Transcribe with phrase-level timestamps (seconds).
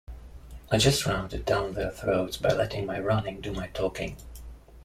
[0.71, 4.17] I just rammed it down their throats by letting my running do my talking.